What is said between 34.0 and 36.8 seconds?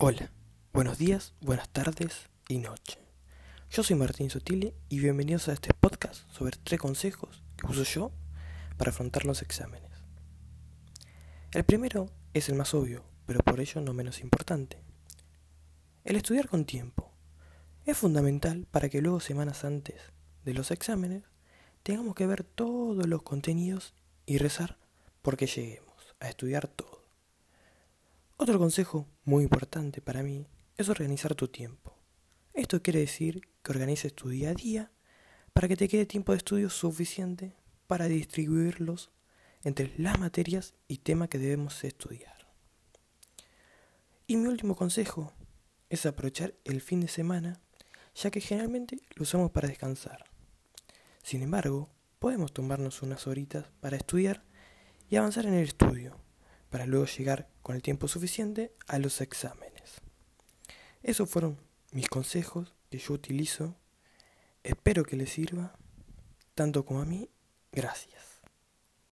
tu día a día para que te quede tiempo de estudio